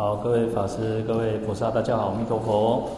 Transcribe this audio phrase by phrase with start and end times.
[0.00, 2.88] 好，各位法师、各位菩萨，大家好，阿弥陀佛。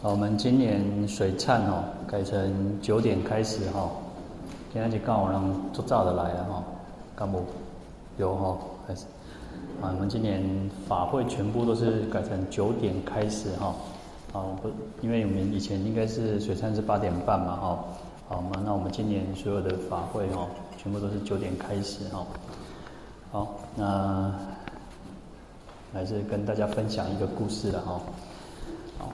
[0.00, 3.86] 好，我们今年水忏哦，改成九点开始哈。
[4.72, 6.62] 今天就刚好让做早的来了哈，
[7.14, 7.44] 干部
[8.16, 8.56] 有哈
[8.88, 9.04] 开始。
[9.82, 10.42] 啊，我们今年
[10.88, 13.74] 法会全部都是改成九点开始哈。
[14.32, 14.70] 啊，不，
[15.02, 17.84] 因为我们以前应该是水忏是八点半嘛哈。
[18.26, 20.46] 好嘛，那我们今年所有的法会哈，
[20.78, 22.26] 全部都是九点开始哈。
[23.30, 24.32] 好，那
[25.92, 28.00] 还是跟大家分享一个故事了哈。
[28.98, 29.12] 好，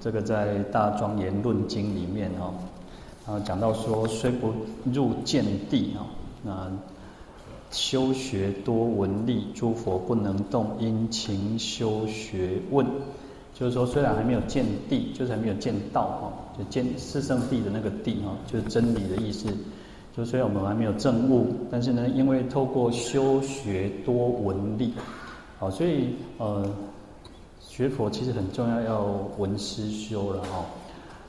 [0.00, 2.54] 这个在《大庄严论经》里面哈，
[3.26, 4.52] 然后讲到说，虽不
[4.84, 6.06] 入见地哈，
[6.42, 6.70] 那
[7.70, 12.86] 修学多闻利，诸佛不能动，因勤修学问。
[13.52, 19.48] 就是说，虽然还没有见地，就是还没有见道哈，就见四圣谛的那个地哈，就是真理的意思。
[20.16, 24.92] 就虽然我们还没有证悟，但是呢，因为透过修学多闻力，
[25.58, 26.68] 好，所以呃，
[27.60, 29.06] 学佛其实很重要，要
[29.38, 30.64] 闻思修了哈。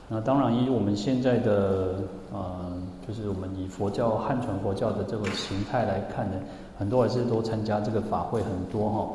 [0.08, 2.72] 那当然，以我们现在的呃，
[3.06, 6.36] 就是我们以佛教汉传佛教的这个形态来看呢，
[6.76, 9.08] 很多还是都参加这个法会很多哈。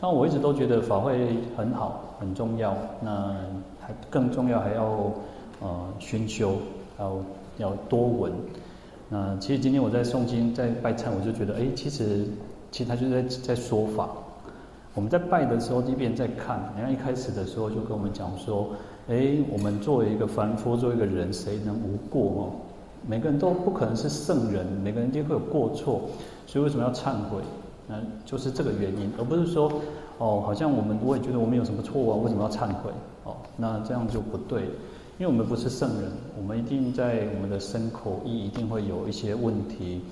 [0.00, 2.76] 但我一直都觉得法会很好，很重要。
[3.00, 3.34] 那
[3.80, 4.84] 还更重要，还要
[5.60, 6.52] 呃熏修，
[6.98, 7.16] 要
[7.56, 8.30] 要多闻。
[9.08, 12.24] 那其实今天我在诵经，在拜忏，我就觉得，哎，其实
[12.70, 14.08] 其实他就是在在说法。
[14.94, 16.72] 我们在拜的时候，一边在看。
[16.76, 18.70] 你看一开始的时候就跟我们讲说，
[19.08, 22.52] 哎，我们作为一个凡夫，作为一个人，谁能无过哦？
[23.06, 26.02] 每个人都不可能是圣人，每个人一定会有过错。
[26.46, 27.42] 所以为什么要忏悔？
[27.86, 29.70] 那就是这个原因，而不是说，
[30.18, 32.90] 哦，好像我们我也觉得我们有什么错误啊，为什么要忏悔？
[33.24, 34.70] 哦，那这样就不对。
[35.16, 40.02] 因为我们不是圣人，我们一定在我们的身口意一定会有一些问题。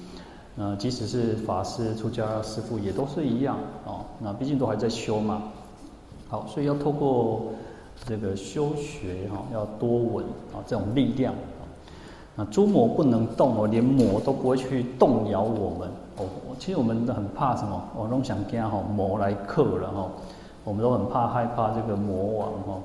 [0.54, 4.04] 那即使是法师、出家师父也都是一样哦。
[4.20, 5.42] 那毕竟都还在修嘛。
[6.28, 7.46] 好，所以要透过
[8.06, 11.34] 这个修学哈，要多闻啊，这种力量。
[12.36, 16.24] 那诸魔不能动哦，连魔都不会去动摇我们哦。
[16.60, 17.82] 其实我们都很怕什么？
[17.98, 20.08] 我都想讲哈，魔来克了哈。
[20.62, 22.80] 我们都很怕害怕这个魔王哈。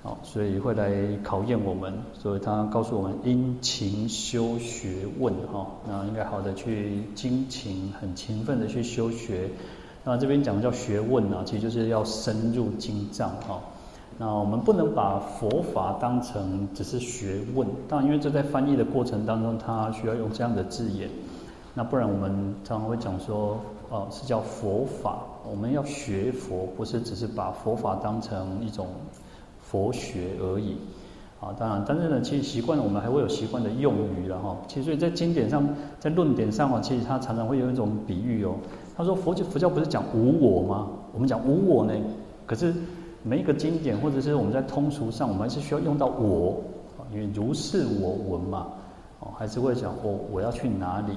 [0.00, 0.92] 好，所以会来
[1.24, 9.50] 考验我们，所以他告诉我们殷勤修学问哈，那应该好的去精勤，很勤奋的去修学。
[10.04, 13.60] 那这边讲的叫学问啊，其实就是要深入经藏哈。
[14.18, 21.10] 那我们不能把佛法当成只是学问，当然因为这在翻译的过程当中，它需要用这样的字眼。
[21.74, 23.60] 那不然我们常常会讲说，
[23.90, 28.86] 哦，是叫佛法，我们要学佛，不是只是把佛法当成一种。
[29.70, 30.76] 佛学而已，
[31.40, 34.56] 啊，当然，但是呢，其实习惯了，我们还会有习惯的用语了哈。
[34.66, 35.68] 其实，所以在经典上，
[36.00, 38.54] 在论点上啊，其实他常常会有一种比喻哦。
[38.96, 40.88] 他说佛教佛教不是讲无我吗？
[41.12, 41.92] 我们讲无我呢，
[42.46, 42.72] 可是
[43.22, 46.62] 每一个经典或者是我们在通俗上，我们还是需要用到我，
[47.12, 48.68] 因为如是我闻嘛，
[49.20, 51.12] 哦，还是会讲我我要去哪里？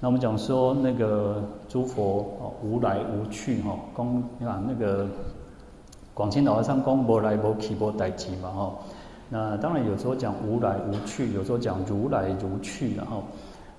[0.00, 5.06] 那我们讲说那个诸佛哦，无来无去哈，光你看那个。
[6.14, 8.78] 广钦老和尚讲无来无去无代志嘛吼，
[9.28, 13.24] 那当然有时候讲无来无去，有时候讲如来如去然后，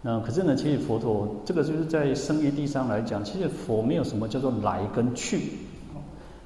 [0.02, 5.54] 那可是呢，其实佛陀这个就是在胜义谛上来讲，其实佛没有什么叫做来跟去，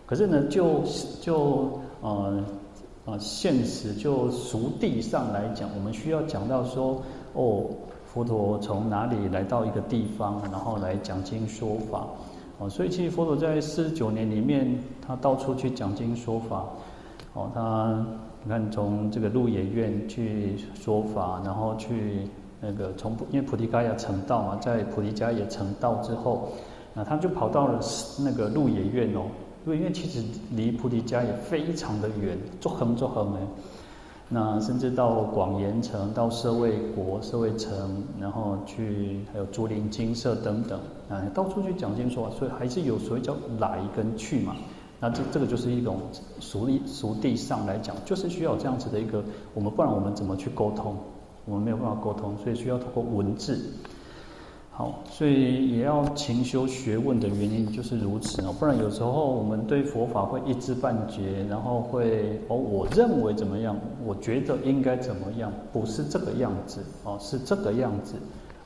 [0.05, 0.83] 可是呢，就
[1.19, 2.45] 就呃
[3.05, 7.01] 呃现实就俗地上来讲，我们需要讲到说
[7.33, 7.65] 哦，
[8.05, 12.05] 佛陀从哪里来到一个地方，然后来讲经说法。
[12.59, 14.77] 哦，所以其实佛陀在四十九年里面，
[15.09, 16.67] 他到处去讲经说法。
[17.33, 18.05] 哦，他
[18.43, 22.27] 你看从这个鹿野苑去说法，然后去
[22.61, 26.49] 那个从因为菩提伽耶成道嘛，在菩提伽耶成道之后，
[26.93, 27.79] 那他就跑到了
[28.19, 29.23] 那个鹿野苑哦，
[29.65, 33.39] 鹿野苑其实离菩提伽耶非常的远，足远足远的。
[34.31, 44.55] 那甚至到广严城、到舍卫国、舍卫城，然后去还有竹林精舍等等，啊，到处去讲经说法，所以还是有所谓叫来跟去嘛。
[44.99, 46.01] 那这这个就是一种
[46.39, 49.23] 俗地俗地上来讲，就是需要这样子的一个，
[49.53, 50.97] 我们不然我们怎么去沟通？
[51.45, 53.59] 我们没有办法沟通，所以需要通过文字。
[54.71, 63.75] 好，所以也要勤修学问的原因就是如此哦，不然有时候我们对佛法会一知半解，然后会哦，我认为怎么样，
[64.05, 68.15] 我觉得应该怎么样，不是这个样子哦，是这个样子，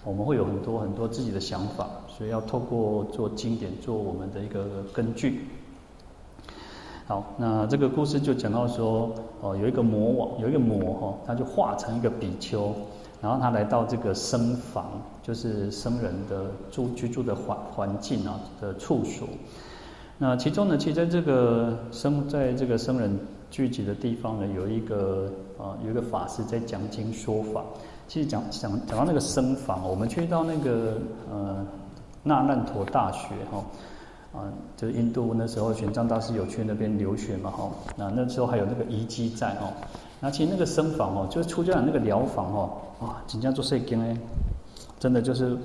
[0.03, 5.47] 我们会有很多很多自己的想法，所以要透过做经典做我们的一个根据。
[7.05, 9.11] 好，那这个故事就讲到说，
[9.41, 12.73] 哦，有一个魔王，有一个魔哈，他就化成一个比丘。
[13.21, 14.85] 然后他来到这个僧房，
[15.21, 19.27] 就是僧人的住居住的环环境啊的处所。
[20.17, 23.17] 那其中呢，其实在这个僧在这个僧人
[23.49, 27.63] 聚集的地方呢，有一个啊有一个法师在讲经说法。
[28.07, 30.97] 其实讲讲讲到那个僧房，我们去到那个
[31.31, 31.65] 呃
[32.23, 33.63] 那烂陀大学哈。
[34.33, 39.71] 啊，就是印度那时候玄奘大师有去那边留学嘛，哈，那那时候还有那个遗迹在哦。
[40.19, 42.71] 那其实那个僧房哦，就是出家人那个寮房哦，
[43.01, 44.17] 哇，紧张做摄经哎，
[44.99, 45.55] 真的就是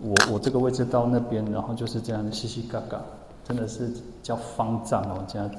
[0.00, 3.02] 我我这个位置到那边，然后就是这样稀稀嘎嘎，
[3.44, 3.92] 真的是
[4.22, 5.50] 叫方丈哦，这样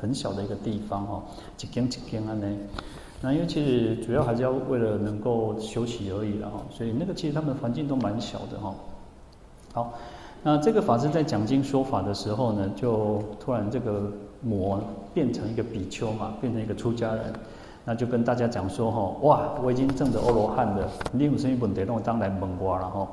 [0.00, 1.22] 很小的一个地方哦，
[1.56, 2.48] 几间几间啊呢。
[3.20, 8.74] 那因为其实主要还是要为了能够休息而已了哈，所以那个其实他们环境都蛮小的哈。
[9.72, 9.94] 好。
[10.44, 14.10] 那这个法师在讲经说法的时候呢，就突然这个
[14.40, 14.80] 魔
[15.14, 17.32] 变成一个比丘嘛，变成一个出家人，
[17.84, 23.08] 那就跟大家讲说哈，哇，我已经证得阿罗汉了，你有什么问题，让我当来问我了哈。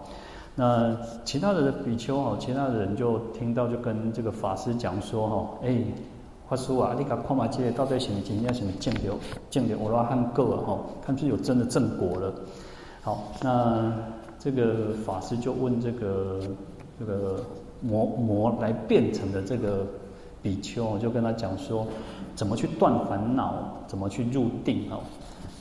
[0.56, 5.84] 那其他的比丘哈，其他的人就听到就跟这个法师讲说哈，哎，
[6.50, 9.02] 法师啊，你看看嘛，这到底是不是真正是不是证得
[9.52, 12.34] 证得阿罗汉果啊哈，看是有真的正果了。
[13.04, 13.94] 好，那
[14.40, 16.40] 这个法师就问这个。
[17.00, 17.40] 这个
[17.82, 19.88] 魔魔来变成的这个
[20.42, 21.88] 比丘，我就跟他讲说，
[22.36, 23.54] 怎么去断烦恼，
[23.88, 25.00] 怎么去入定哦。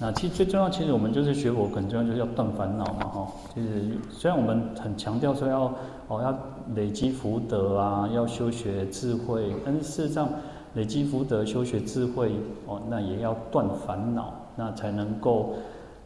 [0.01, 3.29] 那其实最重要，其实我们就是学佛，很重要就是要断烦恼嘛哈。
[3.55, 5.73] 其实虽然我们很强调说要
[6.09, 6.37] 哦要
[6.75, 10.29] 累积福德啊，要修学智慧，但是事实上
[10.75, 12.33] 累积福德、修学智慧
[12.67, 15.55] 哦，那也要断烦恼，那才能够。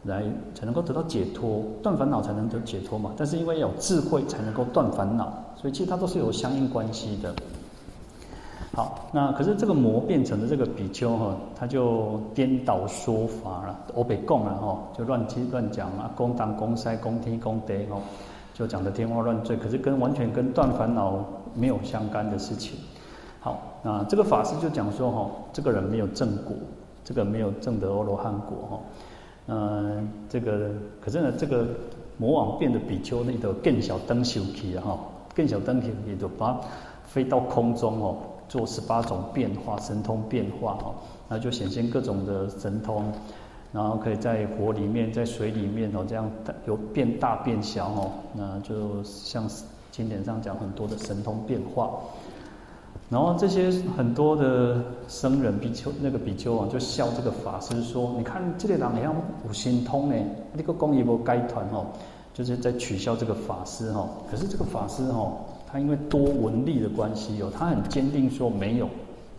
[0.03, 0.23] 来
[0.53, 3.11] 才能够得到解脱，断烦恼才能得解脱嘛。
[3.17, 7.33] 但是因为有智慧才能够断烦恼，所以其实它都是有相应关系的。
[8.75, 18.01] 好，那可是这个魔变成的这个比丘哈，他就颠倒说法了，欧北共了哈，就乱七乱讲啊，公当公塞公天公地哦，
[18.51, 21.23] 就讲的天花乱坠，可是跟完全跟断烦恼
[21.53, 22.75] 没有相干的事情。
[23.39, 26.55] 好，那这个法师就讲说哈，这个人没有正果，
[27.05, 28.79] 这个没有正得阿罗汉果哈。
[29.47, 31.67] 嗯，这个可是呢，这个
[32.17, 34.97] 魔王变的比丘那个更小灯修起哈，
[35.35, 36.61] 更小灯修也就把
[37.05, 38.17] 飞到空中哦，
[38.47, 40.95] 做十八种变化，神通变化哦，
[41.27, 43.03] 那就显现各种的神通，
[43.73, 46.31] 然后可以在火里面，在水里面哦，这样
[46.65, 49.45] 有变大变小哦，那就像
[49.91, 51.99] 经典上讲很多的神通变化。
[53.13, 59.15] 然后这些很多的僧人比丘，那个比丘啊，就笑这个法师说：“你看这个人好像
[59.47, 60.15] 五神通呢，
[60.51, 61.85] 那个公益波该团哦，
[62.33, 64.09] 就是在取笑这个法师哈。
[64.31, 65.31] 可是这个法师哈，
[65.71, 68.89] 他因为多闻力的关系哦，他很坚定说没有，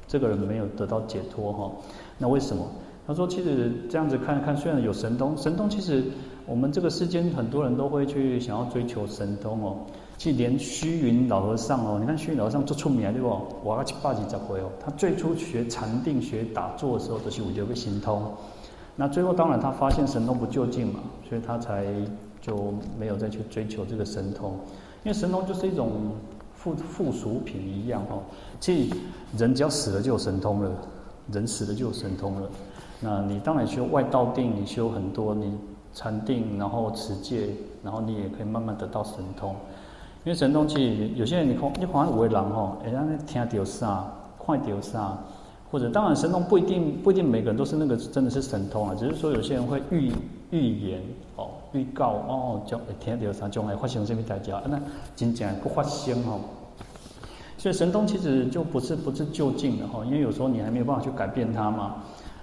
[0.07, 1.69] 这个人没有得到解脱哈。
[2.17, 2.65] 那为什么？
[3.09, 6.05] 他说其实这样子看看，虽然有神通，神通其实
[6.47, 9.79] 我们这个世间很多人都会去想要追求神通哦。”
[10.17, 13.29] 去连虚云老和尚哦，你看虚云老和尚做出名对不？
[13.29, 18.23] 活到七八十几岁哦，他最初学禅定、学打坐的时候，都是有个神通。
[18.97, 21.85] 那最后当然他发现神通不究竟嘛，所以他才
[22.41, 24.53] 就没有再去追求这个神通。
[25.03, 25.91] 因为神通就是一种
[26.55, 28.23] 附附属品一样哦。
[28.61, 28.97] 其实
[29.37, 30.71] 人只要死了就有神通了，
[31.33, 32.49] 人死了就有神通了。
[33.01, 35.53] 那你当然修外道定，你修很多，你
[35.93, 37.49] 禅定，然后持戒，
[37.83, 39.55] 然后你也可以慢慢得到神通。
[40.25, 44.11] 因为神通其实有些人你看，你看有的人吼，哎，让你听到啥，
[44.45, 45.19] 看到啥，
[45.71, 50.11] 或者当然神通不一定不一定每个人都是那个真的是神通啊，只是说有些人会预
[50.51, 51.03] 预言
[51.37, 54.81] 哦，预告哦，将会听到啥，将来发生什么代价，那
[55.15, 56.41] 真正不发生哦。
[57.59, 61.97] 所以神通其实就不是不是就近的哈，因为有时候你还没有办法去改变它嘛。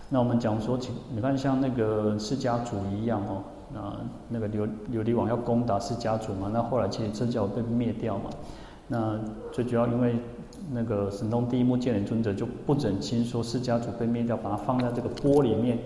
[0.08, 0.78] 那我们讲说，
[1.12, 3.42] 你看像那个释迦族一样哦。
[3.74, 3.96] 那
[4.30, 8.30] 那个琉琉璃王要攻打释迦族嘛，那后来其实释迦被灭掉嘛。
[8.88, 9.18] 那
[9.52, 10.16] 最主要因为
[10.72, 15.78] 那个神通第一目犍连尊者就不忍心说释迦族被灭掉，把它放在这个钵里面，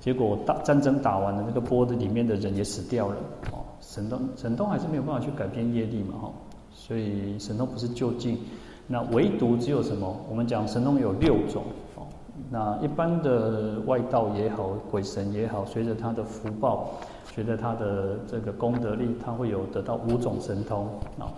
[0.00, 3.16] 结果打战争打完了，那个钵子里面的人也死掉了。
[3.52, 6.30] 哦，神通神通还是没有办法去改变业力嘛，哈。
[6.72, 8.38] 所以神通不是究竟，
[8.86, 10.16] 那唯独只有什么？
[10.30, 11.64] 我们讲神通有六种。
[11.96, 12.06] 哦
[12.50, 16.90] 那一般的外道也好，鬼神也好，随着他的福报，
[17.34, 20.86] 觉得他的这个功德力，他会有得到五种神通
[21.18, 21.30] 啊。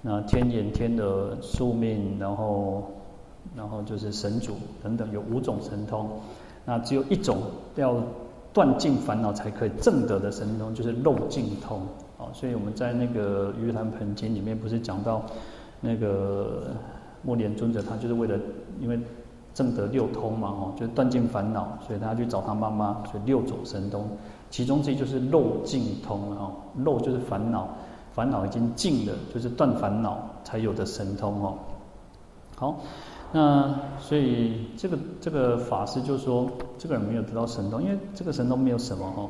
[0.00, 2.90] 那天眼天的宿命，然后
[3.54, 6.08] 然后就是神主等等，有五种神通。
[6.64, 7.38] 那只有一种
[7.76, 7.96] 要
[8.52, 11.80] 断尽烦恼才可以证得的神通，就是漏尽通
[12.18, 12.26] 啊。
[12.32, 15.22] 所以我们在那个《鱼坛盆经》里面不是讲到
[15.80, 16.68] 那个
[17.22, 18.38] 目连尊者，他就是为了
[18.80, 18.98] 因为。
[19.54, 24.08] 正得六通嘛，哦，就断尽烦恼，所以他去找他妈妈，所以六种神通
[24.52, 27.68] 其中之一就是漏尽通了哈，漏就是烦恼，
[28.12, 31.58] 烦恼已经尽了，就是断烦恼才有的神通哦。
[32.54, 32.80] 好，
[33.32, 39.28] 那所以这个这个法师就说，这个人没有得到神通，因为这个神通没有什么哈。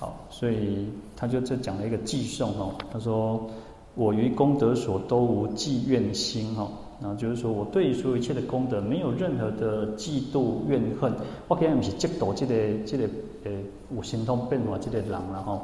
[0.00, 3.48] 好，所以他就这讲了一个偈颂哦，他说。
[3.96, 6.68] 我于功德所都无嫉怨心哈，
[6.98, 11.12] 那就是说我对所有一切的功德没有任何的嫉妒怨恨。
[11.46, 12.54] 我今日不是嫉妒这个
[12.84, 13.08] 这个
[13.44, 15.62] 诶有神通变化这个人了哈。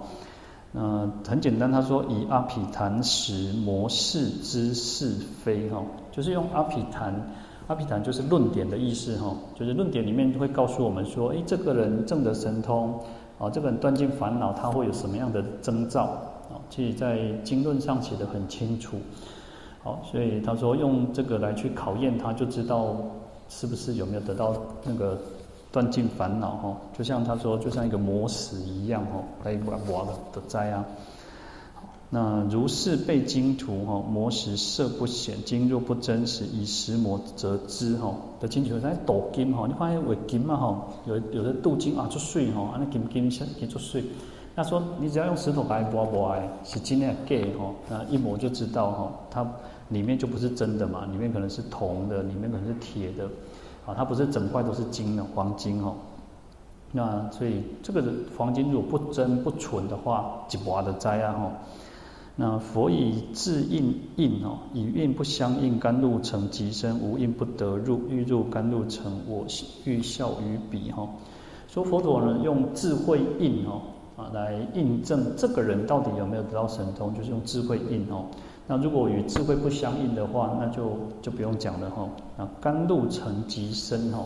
[0.72, 5.10] 那很简单，他说以阿毗昙识摩识知是
[5.42, 5.82] 非哈，
[6.12, 7.12] 就是用阿毗昙，
[7.66, 13.00] 阿毗昙就是论点的意思哈，就是论点里面会告诉我们说，诶，这个人证得神通
[13.36, 16.54] 啊，这个人断尽烦恼，他会有什么样的征兆啊？
[16.68, 18.96] 其实，在经论上写得很清楚，
[19.82, 22.94] 好，所以他说用这个来去考验他，就知道
[23.48, 25.18] 是不是有没有得到那个
[25.72, 26.76] 断尽烦恼哈。
[26.96, 30.84] 就像他说，就像一个磨石一样哈，来把瓦的灾啊。
[32.12, 38.14] 那如是被经图哈，磨石色不显，经若不真实，以石磨则知哈。
[38.40, 44.02] 的经图在镀金哈，你发现为金嘛哈，有有的镀金啊做水哈，啊那金金像可以做水。
[44.56, 47.70] 他说：“你只要用石头把它磨磨来，是真的假哈？
[47.88, 49.46] 那一磨就知道哈，它
[49.88, 53.28] 里面就不是真的嘛，里面可能是铜的，里面可能是铁的，
[53.86, 55.94] 啊，它不是整块都是金的黄金哈。
[56.92, 58.02] 那所以这个
[58.36, 61.52] 黄金如果不真不纯的话，就磨的灾啊哈。
[62.36, 69.44] 那佛以自印印哦，以印不相应，甘露成即生，无印不得入，欲入甘露成，我
[69.84, 71.08] 欲效于彼哈。
[71.68, 73.82] 说佛陀呢，用智慧印哦
[74.16, 78.24] 啊。”来印证这个人到底有没有得到神通，就是用智慧印哦。
[78.66, 82.08] 那如果与智慧不相应的话，那就就不用讲了哈。
[82.36, 84.24] 那甘露成即生哈，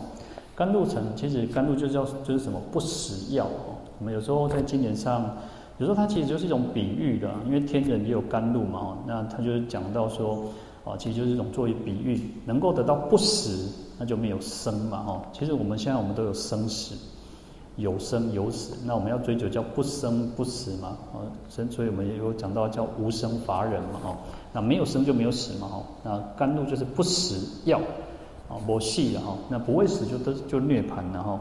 [0.55, 3.73] 甘露成其实甘露就叫就是什么不死药哦。
[3.99, 5.35] 我们有时候在经典上，
[5.79, 8.97] 有时候它其实就是一种比喻的，因为天人也有甘露嘛。
[9.07, 10.43] 那他就是讲到说，
[10.83, 15.21] 啊，其实就是一种作为比喻，能够得到不死，那就没有生嘛哈。
[15.33, 16.95] 其实我们现在我们都有生死。
[17.77, 24.17] 有生有死，那我们要追求叫不生不死嘛，啊，所以我们也有讲到叫无生法忍嘛，哈，
[24.53, 27.79] 那没有生就没有死嘛，哈，那甘露就是不死药，
[28.47, 31.39] 啊，没死了哈，那不会死就都就涅槃了哈，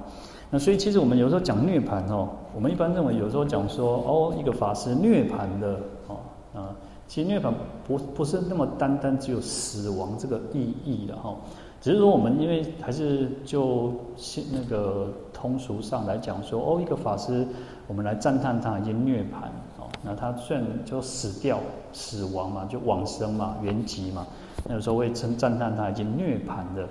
[0.51, 6.17] 那所以其实我们有时候讲涅槃哈，我们一般认为有时候讲说哦，一个法师涅槃的，哦，
[6.53, 6.75] 啊，
[7.07, 7.53] 其实涅槃
[7.87, 11.33] 不不是那么单单只有死亡这个意义的哈。
[11.81, 15.13] 只是说我们因为还是就现那个
[15.45, 17.47] 通俗上来讲说哦，一个法师，
[17.87, 19.45] 我们来赞叹他已经涅槃
[19.79, 21.61] 哦，那他虽然就死掉
[21.93, 24.27] 死亡嘛，就往生嘛，圆寂嘛，
[24.67, 26.89] 那有时候会称赞叹他已经涅槃的。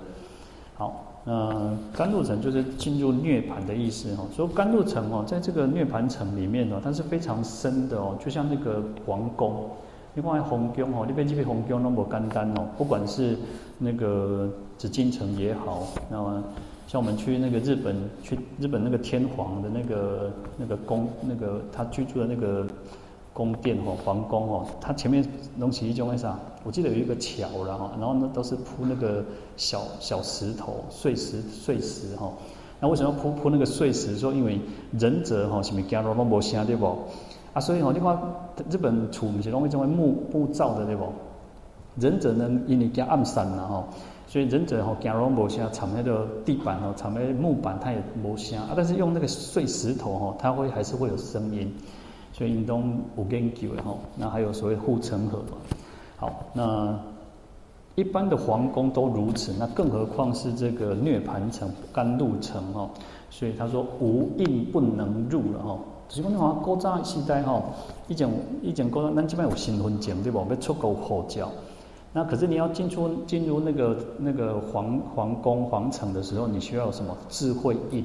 [0.76, 4.28] 好，那甘露城就是进入涅槃的意思哦。
[4.32, 9.68] 所以甘露城哦，在这个涅槃城里面哦，它是非常深的哦，就像那个皇宫。
[10.14, 13.36] 你看皇宫哦，那边这边皇宫那么简单哦，不管是
[13.78, 16.40] 那个紫禁城也好，那么
[16.94, 22.64] 像我们去那个日本，去日本那个天皇的那个那个宫，那个他居住的那个
[23.32, 26.38] 宫殿哦，皇宫哦，它前面弄起一种为啥？
[26.62, 29.24] 我记得有一个桥了哈，然后呢都是铺那个
[29.56, 32.30] 小小石头碎石碎石哈。
[32.78, 34.16] 那为什么要铺铺那个碎石？
[34.16, 34.60] 说因为
[34.96, 36.96] 忍者哈，什么走路都无声对不？
[37.54, 38.16] 啊，所以吼，你看
[38.70, 41.06] 日本厝不是拢会种为木木造的对不？
[41.96, 43.84] 忍者呢，因为加暗山了吼，
[44.34, 48.70] 所以忍者吼走路无声，踩那个地板吼，踩那木板它也无声啊。
[48.74, 51.72] 但是用那个碎石头吼，它会还是会有声音。
[52.32, 55.40] 所以因东有研究的吼，那还有所谓护城河。
[56.16, 56.98] 好，那
[57.94, 62.90] 一般的皇宫都如此，那更何况是这个涅盘城、甘露城吼。
[63.30, 65.78] 所以他说无印不能入了吼。
[66.08, 67.66] 就是讲，你看古早时代吼，
[68.08, 68.28] 以前
[68.62, 70.44] 以前古早，咱这边有身份证对不？
[70.50, 71.48] 要出国护照，
[72.16, 78.04] 那可是你要进出进入那个那个皇皇宫皇城的时候，你需要什么智慧印？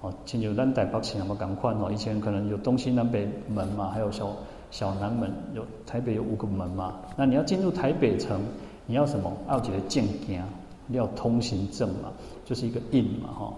[0.00, 4.30] 哦，进入咱台北市那么赶快哦，以前可能有东西南北门嘛，还有小
[4.70, 6.94] 小南门，有台北有五个门嘛。
[7.16, 8.40] 那你要进入台北城，
[8.86, 9.30] 你要什么？
[9.46, 10.42] 要几个证件？
[10.86, 12.10] 你要通行证嘛，
[12.46, 13.52] 就是一个印嘛，哈。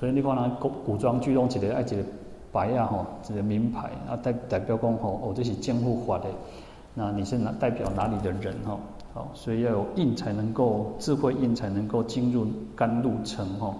[0.00, 2.02] 所以你看那古古装剧中几个爱几个。
[2.52, 6.24] 牌啊吼，这个名牌啊代代表讲吼，哦这是政府发的，
[6.94, 8.80] 那你是哪代表哪里的人吼？
[9.16, 12.46] 好，所以要有印才能够智慧印才能够进入
[12.76, 13.74] 甘露城吼。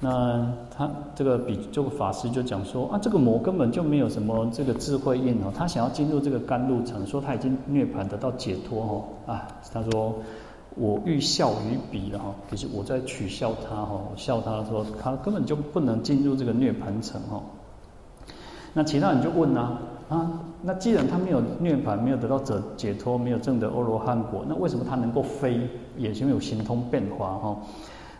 [0.00, 10.16] 那他这个比这个法师就讲说啊，这个魔根本就没有什么这个智慧印哦，他想要进入这个甘露城，说他已经涅槃得到解脱哦啊，他说
[10.74, 17.40] 我欲效于彼了哈，可是我在取笑他哈，我笑他说他根本就不能进入这个涅槃城哈。
[18.72, 19.78] 那其他人就问啊
[20.10, 25.60] 啊，那既然他没有涅槃，没有得到解解脱，没有证得阿罗汉果，那为什么他能够飞，
[25.96, 27.56] 也就有神通变化哈？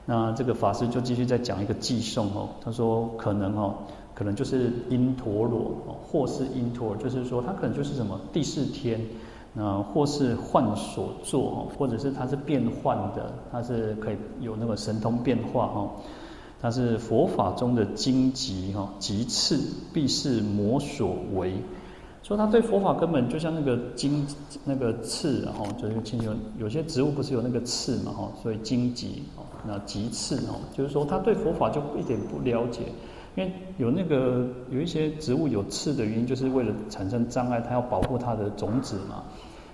[0.06, 3.74] 那这个法师就继续再讲一个偈颂哦，他说可能哦，
[4.14, 9.00] 可能就是因陀罗哦，或是因陀罗，就是说他可能就是什么第四天，
[9.52, 15.90] 那或是幻所作哦，或者是他是变幻的，他是可以有那个神通变化哈。
[16.62, 19.58] 他是佛法中的荆棘哈，棘刺
[19.92, 21.54] 必是魔所为。
[22.30, 24.24] 说他对佛法根本就像那个荆
[24.64, 32.82] 那个刺，然后就是清有有些植物不是有那个刺嘛哈，所以荆棘哦，那棘刺哦，就是说他对佛法就一点不了解，
[33.34, 39.24] 因为有那个有一些植物有刺的原因，就是为了产生障碍，它要保护它的种子嘛。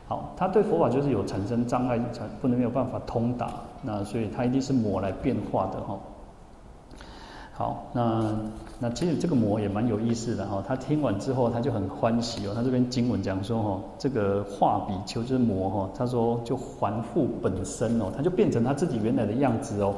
[0.08, 5.98] 好，他对佛法就是有产生障碍，才不能没有办法通达，那所以他一定是魔来变化的哈。
[7.58, 8.34] 好，那
[8.78, 10.62] 那其实这个魔也蛮有意思的哈。
[10.68, 12.52] 他听完之后，他就很欢喜哦。
[12.54, 19.94] 他这边经文讲说哈，这个化比丘就是魔哈，他说就还复本身哦，他就变成他自己原来的样子哦，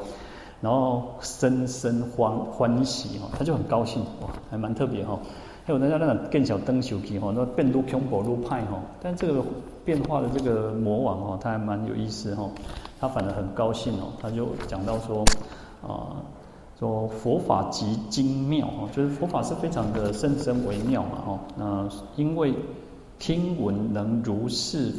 [0.61, 5.19] 然后深深欢欢喜哦，他就很高兴哇，还蛮特别哈。
[5.65, 9.43] 还有人家那种更小灯球皮哈，那变路恐怖路派哈，但这个
[9.85, 12.49] 变化的这个魔王哈，他还蛮有意思哈，
[13.01, 15.25] 他反而很高兴哦，他就讲到说
[15.83, 16.23] 啊。
[16.79, 21.39] 说佛法极精妙哦，就是佛法是非常的甚深微妙嘛哦。
[21.57, 22.55] 那因为
[23.19, 24.93] 听闻能如是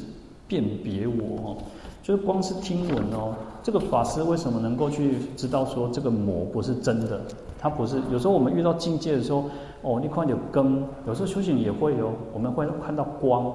[0.46, 1.58] 辨别我哦，
[2.04, 3.34] 就是光是听闻哦，
[3.64, 7.22] 这个法师为什么能够去知道说这个魔不是真的？
[7.58, 8.02] 他不是。
[8.12, 9.46] 有时候我们遇到境界的时候，
[9.82, 13.54] 哦，你看有根，有时候修行也会有，我们会看到光，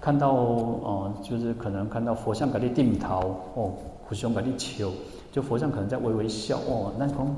[0.00, 3.72] 看到哦，就是可能看到佛像给你点头哦，
[4.08, 4.92] 佛像给你求。
[5.34, 7.36] 就佛像可能在微微笑哦，那讲，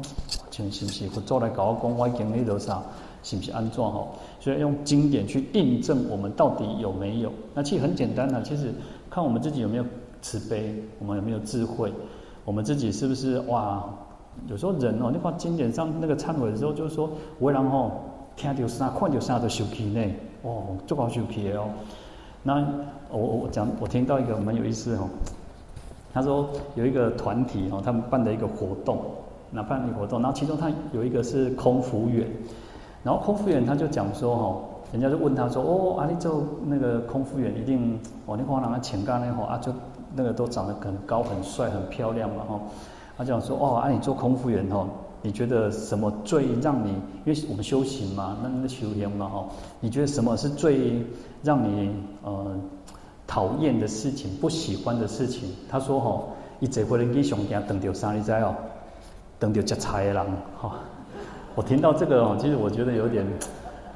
[0.50, 2.83] 请是不是佛祖来搞个讲，我经历多少，
[3.23, 4.07] 是不是安装哈？
[4.38, 7.33] 所以用经典去印证我们到底有没有？
[7.55, 8.71] 那其实很简单的，其实
[9.09, 9.85] 看我们自己有没有
[10.21, 11.91] 慈悲，我们有没有智慧，
[12.45, 13.83] 我们自己是不是哇？
[14.47, 17.09] 有时候人哦，你看经典上那个忏悔的时候，就是说，
[17.41, 17.91] 为人哦，
[18.37, 20.04] 听到啥，看到啥都受气呢，
[20.43, 21.71] 哦，足够受气的哦。
[22.43, 22.63] 那
[23.11, 25.09] 我我讲，我听到一个蛮有意思哦。
[26.17, 28.99] 他说有一个团体哦，他们办的一个活动，
[29.50, 32.26] 那办的一个活动，然后其中他有一个是空服员，
[33.02, 34.59] 然后空服员他就讲说哈，
[34.93, 39.71] 人家就问他说哦，啊你做那个空服员一定哦，你看人家前干那会啊，就
[40.15, 42.61] 那个都长得很高、很帅、很漂亮嘛哈，
[43.19, 44.89] 他就讲说哦，啊你做空服员哈，
[45.21, 46.93] 你觉得什么最让你，
[47.26, 49.45] 因为我们修行嘛，那那修行嘛哈，
[49.81, 51.05] 你觉得什么是最
[51.43, 52.57] 让你呃？
[53.26, 56.28] 讨厌的事情，不喜欢的事情，他说：“吼，
[56.60, 58.12] 一坐飞机上惊等到啥？
[58.12, 58.54] 你知哦？
[59.39, 60.73] 等到吃菜的人，哈。”
[61.56, 63.26] 我听到这个哦，其实我觉得有点，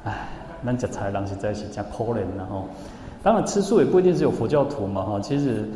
[0.03, 0.27] 唉，
[0.65, 2.63] 咱吃菜的人实在是真可怜的哈。
[3.23, 5.69] 当然吃素也不一定是有佛教徒嘛哈，其实，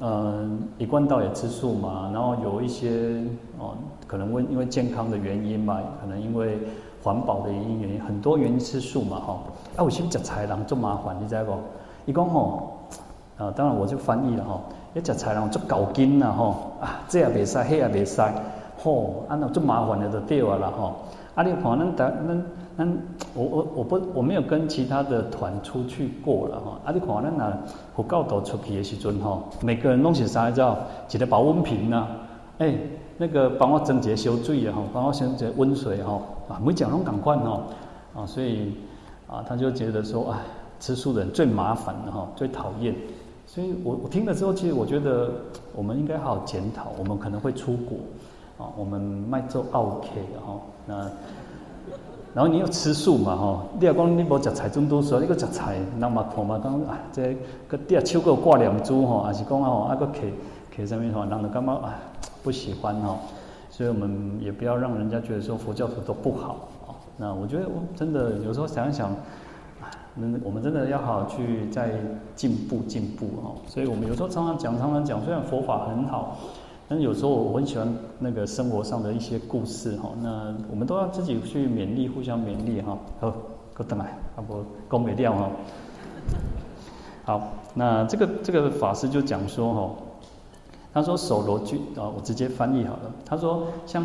[0.00, 3.20] 嗯，一贯道也吃素嘛，然后有一些
[3.58, 3.74] 哦，
[4.06, 6.58] 可能因因为健康的原因嘛，可能因为
[7.02, 9.38] 环保的原因原因，很多原因吃素嘛哈。
[9.76, 11.16] 啊，为什么吃菜人这么麻烦？
[11.20, 11.52] 你知不？
[12.06, 12.78] 伊讲吼。
[13.42, 14.60] 啊，当然我就翻译了哈，
[14.94, 18.22] 一食菜人做搞筋呐吼，啊，这也袂使，那也袂使，
[18.82, 20.94] 吼，啊那做麻烦的就对了啦吼。
[21.34, 22.44] 啊，你看咱咱咱
[22.76, 22.98] 咱，
[23.34, 26.78] 我我我不我没有跟其他的团出去过了哈。
[26.84, 27.58] 啊，你看咱那
[27.96, 30.76] 佛教徒出去的时阵吼，每个人拢是啥叫？
[31.10, 32.06] 一个保温瓶呐，
[32.58, 32.74] 哎，
[33.16, 37.62] 那个帮我装一个烧水啊吼，帮我装一个温水吼，啊，每讲拢共款吼，
[38.14, 38.74] 啊，所以
[39.26, 40.38] 啊，他就觉得说，哎，
[40.78, 42.94] 吃素的人最麻烦的哈，最讨厌。
[43.54, 45.30] 所以我我听了之后，其实我觉得
[45.76, 47.98] 我们应该好好检讨，我们可能会出国，
[48.56, 50.06] 啊，我们卖做奥客
[50.42, 51.10] 哈，那，
[52.32, 57.36] 然后你又吃素嘛哈，你要讲你无食菜种多数，你个食菜，人嘛看嘛讲啊，这
[57.68, 60.20] 个店手个挂念珠哈，还是讲啊吼，啊个客
[60.74, 61.94] 客上面吼，人就感觉啊
[62.42, 63.18] 不喜欢哈，
[63.68, 66.96] 所以我们也不要让人家觉得说佛教徒都不好啊。
[67.18, 69.14] 那我觉得我真的有时候想一想。
[70.14, 71.92] 那我们真的要好好去再
[72.34, 76.36] 进步进步哦，所以我们有时候常常讲，常常讲，虽然佛法很好，
[76.86, 80.10] 但是有时候我很喜欢那个生活上的一些故事哈。
[80.22, 82.98] 那我们都要自己去勉励，互相勉励哈。
[83.20, 83.32] 好，
[83.72, 85.50] 够等来，阿伯讲没掉哈。
[87.24, 89.90] 好，那这个这个法师就讲说哈，
[90.92, 93.10] 他说手罗句啊，我直接翻译好了。
[93.24, 94.04] 他说像。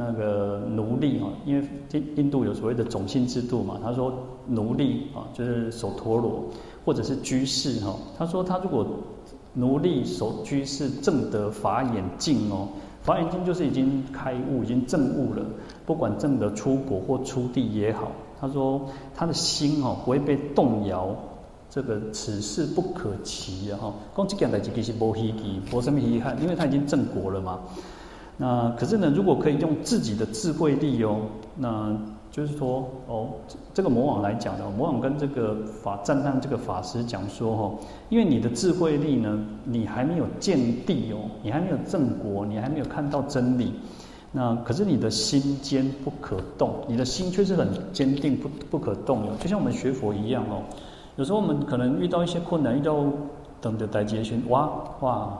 [0.00, 4.14] 那个奴隶哈，因为印印度有所谓的种姓制度嘛，他说
[4.46, 6.44] 奴隶啊就是守陀罗
[6.84, 8.86] 或者是居士哈，他说他如果
[9.54, 12.68] 奴隶守居士正得法眼净哦，
[13.02, 15.44] 法眼净就是已经开悟，已经证悟了，
[15.84, 18.80] 不管证得出国或出地也好，他说
[19.16, 21.12] 他的心哦不会被动摇，
[21.68, 23.94] 这个此事不可期啊哈。
[24.16, 27.58] 讲这件代志其实无稀奇，无什么遗憾，因为他已经正果了嘛。
[28.40, 31.22] 那可是呢，如果可以用自己的智慧力哦，
[31.56, 31.92] 那
[32.30, 33.30] 就是说哦，
[33.74, 37.74] 这个魔王来讲的，魔王跟这个法赞叹这个法师讲说哦，
[38.08, 43.72] 因为你的智慧力呢，你还没有见地哦，你还没有正果，你还没有看到真理，
[44.30, 50.62] 那可是你的心坚不可动，你的心却是很坚定不不可动的，就像我们学佛一样哦，
[51.16, 53.04] 有时候我们可能遇到一些困难，遇到
[53.60, 54.70] 等的待劫旬，哇
[55.00, 55.36] 哇。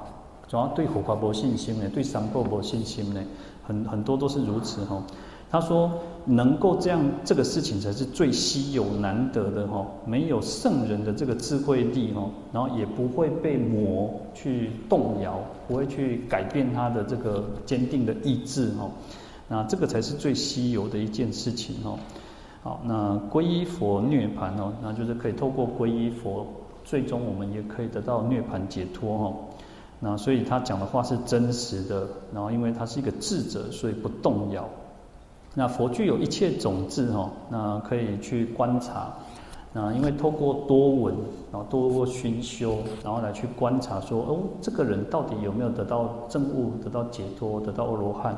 [0.48, 3.22] 主要对佛法没信心呢，对三宝没信心呢，
[3.62, 5.02] 很很多都是如此哈。
[5.50, 5.90] 他说，
[6.26, 9.86] 能够这样，这个事情才是最稀有难得的哈。
[10.04, 18.90] 没有圣人的这个智慧力哈，然后也不会被魔去动摇，不会去改变他的这个坚定的意志哈。
[19.48, 21.94] 那这个才是最稀有的一件事情哈。
[22.62, 26.46] 好，那皈依佛涅槃哦，那就是可以透过皈依佛，
[26.84, 29.34] 最终我们也可以得到涅槃解脱哈。
[30.00, 34.64] 那所以他讲的话是真实的，然后因为他是一个智者，所以不动摇。
[35.54, 39.12] 那佛具有一切种智哈，那可以去观察。
[39.72, 41.14] 那因为透过多闻，
[41.52, 48.34] 然后多过熏修，然后来去观察说，哦，这个人到底有没有得到证悟、得到解脱、得到阿罗汉？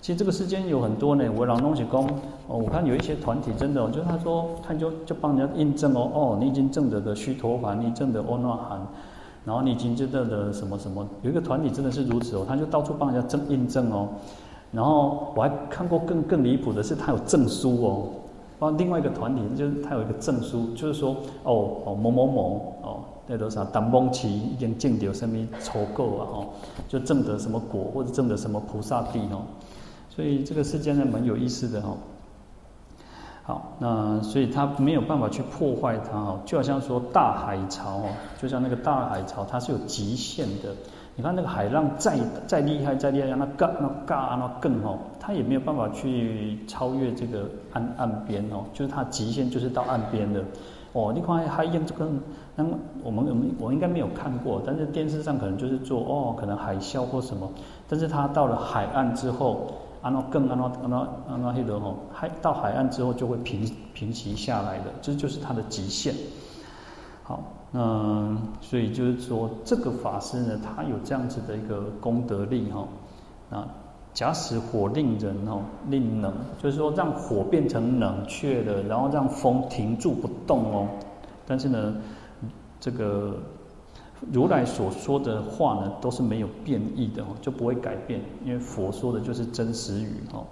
[0.00, 2.02] 其实这个世间有很多呢，我老东西讲，
[2.46, 8.86] 哦，我看有一些团体真的，就是他说，他就就帮人家印证哦，哦，你已经证得的须陀洹，你证得阿那含。
[9.44, 14.08] 然后你已经觉得的什么什么，有一个团体真的是如此哦，他就到处帮人家证印证哦。
[14.70, 18.08] 然后我还看过更更离谱的是，他有证书哦。
[18.58, 26.46] 帮另外一个团体就是他有一个证书，就是说哦哦某某某哦，那多少当蒙奇已经证得什么酬够啊哦，
[26.88, 29.42] 就证得什么果或者证得什么菩萨地哦。
[30.08, 31.96] 所以这个世间呢蛮有意思的哦。
[33.44, 38.04] 好，那所以他没有办法去破坏它哦，就好像说大海潮哦，
[38.40, 40.72] 就像那个大海潮，它是有极限的。
[41.16, 50.40] 你看那个海浪再再厉害再厉害，让它干那干那更哦，它也没有办法去超越这个岸岸边哦，就是它极限就是到岸边的。
[50.92, 52.08] 哦，你看海燕这个，
[52.54, 52.64] 那
[53.02, 57.50] 我们我们我应该没有看过，但是电视上可能就是做哦，可能海啸或什么，
[57.88, 59.66] 但是它到了海岸之后。
[60.02, 60.96] 安那更安那安那
[61.28, 66.12] 安那黑的吼，海到海岸之后就会平平息下来的，这就是它的极限。
[67.22, 72.86] 好，那所以就是说，这个法师呢，他有这样子的一个功德力哈。
[73.48, 73.64] 那，
[74.12, 80.88] 假使火令人哦，令冷，就是说让火变成冷却的，然后让风停住不动哦。
[81.46, 81.94] 但是呢，
[82.80, 83.36] 这个。
[84.30, 90.44] 如来所说的话呢，都是没有变异的，就不会改变，因为佛说的就是真实语哈。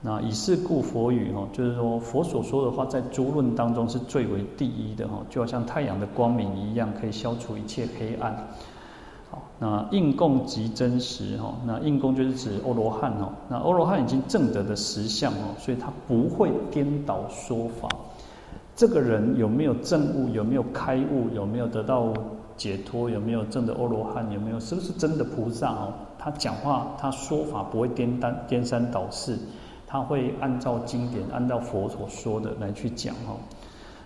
[0.00, 8.46] 那以是故佛语哈，就是说佛所说的话，在诸论当中是最为第一的哈，就好像太阳的光明一样，可以消除一切黑暗。
[9.30, 17.88] 好，那应供即真实哈，那应供就是指阿罗汉哈，那阿罗汉已经证得的实相哦，所以他不会颠倒说法。
[18.76, 20.28] 这个人有没有证悟？
[20.28, 21.28] 有没有开悟？
[21.34, 22.12] 有没有得到？
[22.58, 24.30] 解脱有没有证的阿罗汉？
[24.30, 25.94] 有没有是不是真的菩萨哦？
[26.18, 29.38] 他讲话，他说法不会颠单颠三倒四，
[29.86, 33.38] 他会按照经典，按照佛所说的来去讲哦。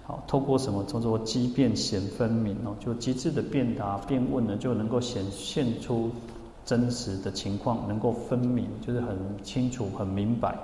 [0.04, 0.84] 好，透过什么？
[0.84, 6.10] 叫做机辩显分明哦，就机智的辩答辩问呢，就能够显现出
[6.64, 10.54] 真实的情况，能够分明，就是很清楚、很明白。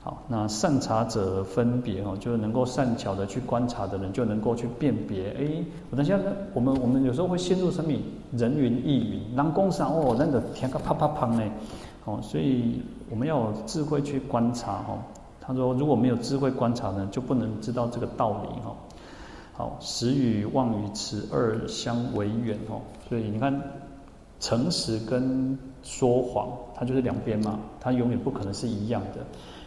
[0.00, 5.30] 好，那善察者分别哦，就是能够善巧的去观察的人，就能够去辨别。
[5.38, 7.92] 哎，我等下呢，我们我们有时候会陷入什么
[8.32, 11.42] 人云亦云，人讲啥哦，那个天个啪啪啪呢？
[12.04, 12.80] 哦，所以
[13.10, 14.98] 我们要有智慧去观察哦。
[15.40, 18.76] 他说，如果没有智慧观察呢，就不能知道这个道理哦。
[19.54, 22.80] 好，实与妄与此二相为远哦。
[23.08, 23.60] 所以你看，
[24.38, 29.20] 诚实跟说谎，它就是两边嘛，它永远不可能是一样的。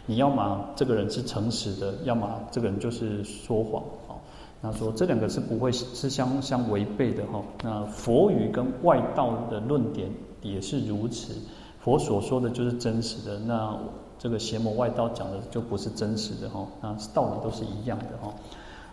[0.06, 4.16] 你要么这个人是诚实的，要么这个人就是说谎哦。
[4.60, 7.42] 那说这两个是不会是相相违背的哈。
[7.62, 10.10] 那佛语跟外道的论点
[10.40, 11.34] 也是如此，
[11.80, 13.78] 佛所说的就是真实的，那
[14.18, 16.66] 这个邪魔外道讲的就不是真实的哈。
[16.80, 18.34] 那道理都是一样的哈。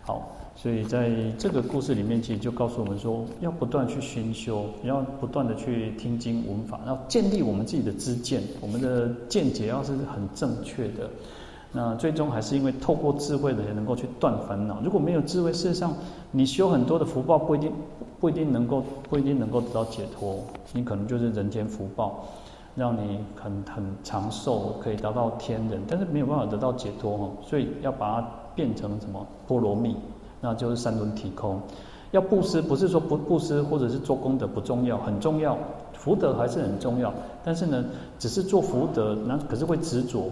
[0.02, 0.28] 好。
[0.60, 11.08] 所以在这个故事里面，其实就告诉我们说，要不断去熏修，要不断的去听经闻法，要建立我们自己的知见，我们的见解要是很正确的，
[11.72, 14.82] 那最终还是因为透过智慧的人能够去断烦恼。
[14.84, 15.94] 如果没有智慧，事实上
[16.30, 17.72] 你修很多的福报，不一定
[18.20, 20.44] 不一定能够不一定能够得到解脱，
[20.74, 22.26] 你可能就是人间福报，
[22.74, 27.30] 让你很很长寿，可以达到天人，但是没有办法得到解脱哦。
[27.42, 28.28] 所以要把它。
[28.56, 29.94] 变成什么波罗蜜，
[30.40, 31.60] 那就是三轮体空。
[32.12, 35.56] 要布施，不是说不布施或者是做功德不重要，很重要，
[35.92, 37.14] 福德还是很重要。
[37.44, 37.84] 但是呢，
[38.18, 40.30] 只是做福德，那可是会执着。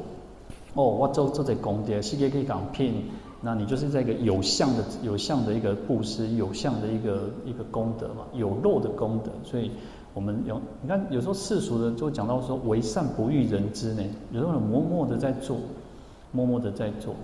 [0.75, 2.93] 哦，我做做这功德，世界可以讲骗，
[3.41, 9.31] 那你就是在一个有相的、有相的一个布施，有相的一个一个功德嘛，有漏的功德。
[9.45, 9.71] 所以
[10.15, 15.57] 我们有，你看有时候世俗的就讲到说，为善不欲人知呢，有时候默默的在做。
[16.31, 17.15] 默默的在做，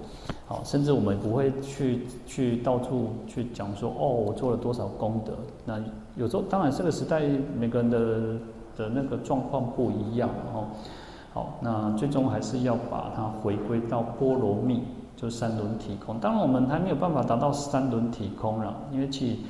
[0.47, 5.33] 好，甚至我们不会去去到处去讲说，哦，我做了多少功德。
[5.65, 5.83] 那
[6.17, 7.23] 有时候，当然这个时代
[7.59, 7.99] 每个人的
[8.77, 10.67] 的那个状况不一样，哦，
[11.33, 14.83] 好，那最终还是要把它回归到波罗蜜，
[15.17, 16.19] 就三轮体空。
[16.21, 19.45] 当然，我们还没有办法达到三轮体空了，因为其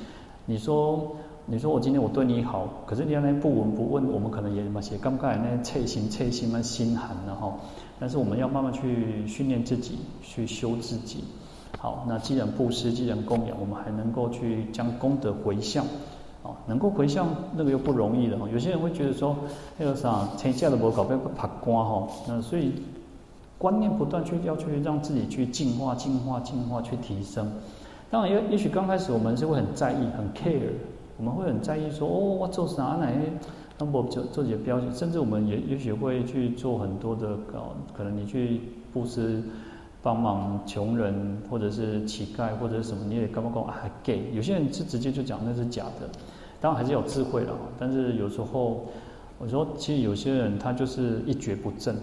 [0.47, 1.17] 你说。
[1.47, 7.53] 你说我今天我对你好，可是你那不闻不问，我们可能也嘛写刚刚那切心切心嘛心寒了哈。
[7.99, 11.25] 但是我们要慢慢去训练自己，去修自己。
[11.79, 15.85] 好，那既然布施，既然供养，我们还能够去将功德回向。
[16.43, 17.27] 啊，能够回向
[17.57, 18.47] 那个又不容易的哈。
[18.53, 19.35] 有些人会觉得说，
[19.79, 22.07] 那个啥，天下的不搞被怕刮哈。
[22.29, 22.73] 那所以
[23.57, 27.51] 观念不断去要去让自己去进化、进化、进化，去提升。
[28.11, 30.69] 当然，也也许刚开始我们是会很在意、很 care。
[31.17, 33.09] 我们会很在意说，哦，我做啥呢？
[33.79, 38.61] 那么做做些标准，甚至我们也也许会去做很多的，搞可能你去
[38.93, 39.43] 布施、
[40.03, 44.33] 帮忙穷人，或者是乞丐，或者是什么，你也干嘛干嘛还给？
[44.33, 46.09] 有些人是直接就讲那是假的，
[46.61, 47.53] 当然还是有智慧了。
[47.79, 48.87] 但是有时候
[49.39, 51.97] 我说，其实有些人他就是一蹶不振。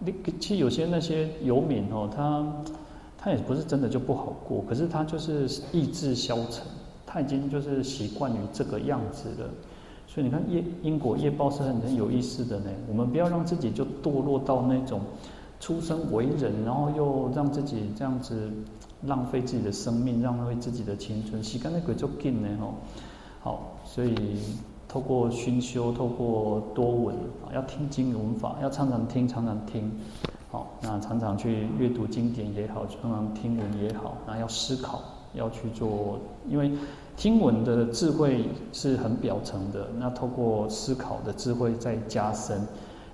[0.00, 2.46] 你其实有些那些游民哦，他
[3.16, 6.66] 他也不是真的就不好过，可是他就是意志消沉。
[7.06, 9.48] 他已经就是习惯于这个样子了，
[10.14, 12.70] 所以你看业因果业报是很很有意思的呢。
[12.88, 15.00] 我们不要让自己就堕落到那种
[15.58, 18.48] 出生为人，然后又让自己这样子
[19.02, 21.42] 浪费自己的生命，浪费自己的青春。
[21.42, 22.74] 时间的鬼就紧呢吼。
[23.40, 24.38] 好，所以
[24.86, 29.90] 透过熏修，透过多闻啊，要听经闻法，要常常听，常常听。
[30.48, 35.02] 好，那常常去阅读经典也好，常常听闻也好，那要思考。
[35.34, 36.18] 要去做，
[36.48, 36.70] 因为
[37.16, 42.60] 听闻的智慧是很表层的，那透过思考的智慧再加深，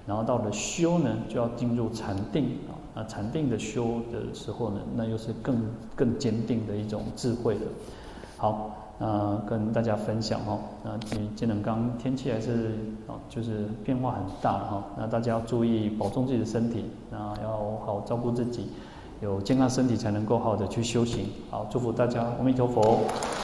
[0.06, 5.62] 然后到了修呢，就要进入禅定啊，那禅定的修的时候呢，那又是更
[5.94, 7.62] 更坚定的一种智慧了。
[8.36, 18.68] 好，那跟大家分享哈，那今天刚天气还是啊，就是变化很大哈，那大家要注意保重自己的身体，那要好好照顾自己。
[19.20, 21.26] 有健康身体才能够好的去修行。
[21.50, 23.00] 好，祝福大家，阿弥陀佛。